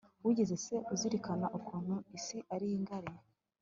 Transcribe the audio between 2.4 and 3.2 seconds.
ari ngari